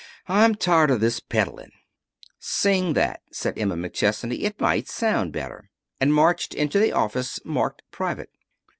I'm 0.27 0.55
tired 0.55 0.89
of 0.89 0.99
this 0.99 1.19
peddling." 1.19 1.69
"Sing 2.39 2.93
that," 2.93 3.21
said 3.31 3.59
Emma 3.59 3.75
McChesney. 3.75 4.41
"It 4.41 4.59
might 4.59 4.87
sound 4.89 5.31
better," 5.31 5.69
and 5.99 6.11
marched 6.11 6.55
into 6.55 6.79
the 6.79 6.91
office 6.91 7.39
marked 7.45 7.83
"Private." 7.91 8.31